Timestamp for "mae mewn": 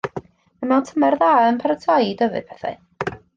0.61-0.87